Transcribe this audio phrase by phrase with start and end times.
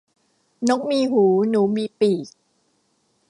[0.69, 2.27] นกมีหูหนูมีปีก